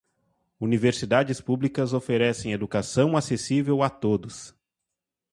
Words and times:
Universidades 0.59 1.39
públicas 1.43 1.93
oferecem 1.93 2.53
educação 2.53 3.15
acessível 3.15 3.83
a 3.83 3.89
todos. 3.91 4.51